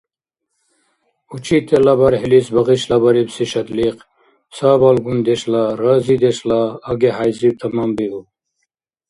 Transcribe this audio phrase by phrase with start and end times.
[1.35, 3.99] Учителла БархӀилис багъишлабарибси шадлихъ
[4.55, 8.25] цабалгундешла, разидешла аги-хӀяйзиб таманбиуб.